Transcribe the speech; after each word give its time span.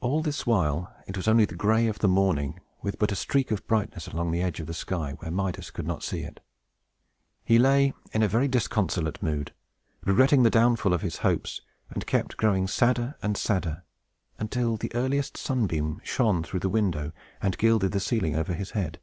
All 0.00 0.20
this 0.20 0.46
while, 0.46 0.94
it 1.06 1.16
was 1.16 1.26
only 1.26 1.46
the 1.46 1.54
gray 1.54 1.86
of 1.86 2.00
the 2.00 2.06
morning, 2.06 2.60
with 2.82 2.98
but 2.98 3.10
a 3.10 3.16
streak 3.16 3.50
of 3.50 3.66
brightness 3.66 4.06
along 4.06 4.30
the 4.30 4.42
edge 4.42 4.60
of 4.60 4.66
the 4.66 4.74
sky, 4.74 5.12
where 5.20 5.30
Midas 5.30 5.70
could 5.70 5.86
not 5.86 6.02
see 6.02 6.20
it. 6.20 6.38
He 7.42 7.58
lay 7.58 7.94
in 8.12 8.22
a 8.22 8.28
very 8.28 8.46
disconsolate 8.46 9.22
mood, 9.22 9.54
regretting 10.04 10.42
the 10.42 10.50
downfall 10.50 10.92
of 10.92 11.00
his 11.00 11.16
hopes, 11.16 11.62
and 11.88 12.06
kept 12.06 12.36
growing 12.36 12.66
sadder 12.68 13.14
and 13.22 13.38
sadder, 13.38 13.84
until 14.38 14.76
the 14.76 14.94
earliest 14.94 15.38
sunbeam 15.38 16.02
shone 16.04 16.42
through 16.42 16.60
the 16.60 16.68
window, 16.68 17.12
and 17.40 17.56
gilded 17.56 17.92
the 17.92 18.00
ceiling 18.00 18.36
over 18.36 18.52
his 18.52 18.72
head. 18.72 19.00